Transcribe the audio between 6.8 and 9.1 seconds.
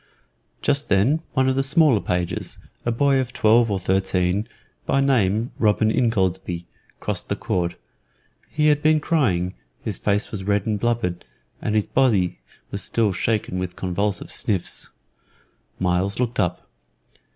crossed the court. He had been